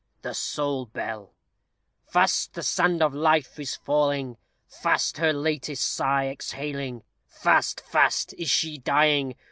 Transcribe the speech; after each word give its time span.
THE 0.23 0.33
SOUL 0.33 0.87
BELL 0.87 1.31
Fast 2.07 2.55
the 2.55 2.63
sand 2.63 3.03
of 3.03 3.13
life 3.13 3.59
is 3.59 3.75
falling, 3.75 4.37
Fast 4.67 5.17
her 5.19 5.31
latest 5.31 5.83
sigh 5.87 6.25
exhaling, 6.27 7.03
Fast, 7.27 7.81
fast, 7.81 8.33
is 8.39 8.49
she 8.49 8.79
dying. 8.79 9.35